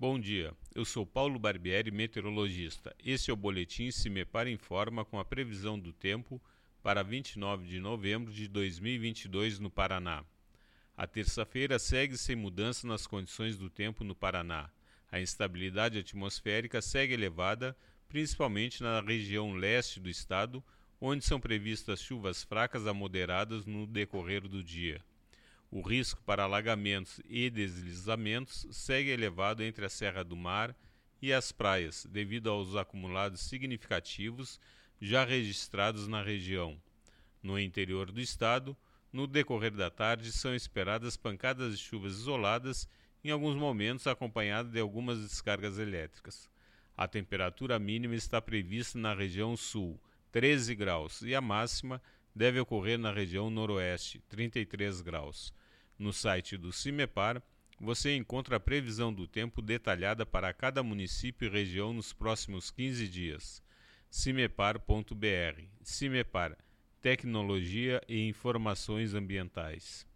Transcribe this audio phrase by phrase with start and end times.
[0.00, 2.96] Bom dia, eu sou Paulo Barbieri, meteorologista.
[3.04, 6.40] Este é o Boletim Se Me Para Informa com a previsão do tempo
[6.82, 10.24] para 29 de novembro de 2022 no Paraná.
[10.96, 14.70] A terça-feira segue sem mudança nas condições do tempo no Paraná.
[15.12, 17.76] A instabilidade atmosférica segue elevada,
[18.08, 20.64] principalmente na região leste do estado,
[20.98, 25.04] onde são previstas chuvas fracas a moderadas no decorrer do dia.
[25.70, 30.74] O risco para alagamentos e deslizamentos segue elevado entre a Serra do Mar
[31.22, 34.58] e as praias, devido aos acumulados significativos
[35.00, 36.76] já registrados na região.
[37.40, 38.76] No interior do estado,
[39.12, 42.88] no decorrer da tarde, são esperadas pancadas de chuvas isoladas,
[43.22, 46.50] em alguns momentos acompanhadas de algumas descargas elétricas.
[46.96, 50.00] A temperatura mínima está prevista na região sul,
[50.32, 52.02] 13 graus, e a máxima
[52.34, 55.52] deve ocorrer na região noroeste, 33 graus.
[55.98, 57.42] No site do CIMEPAR,
[57.80, 63.08] você encontra a previsão do tempo detalhada para cada município e região nos próximos 15
[63.08, 63.62] dias.
[64.10, 65.62] cimepar.br.
[65.82, 66.56] CIMEPAR
[67.00, 70.09] Tecnologia e Informações Ambientais.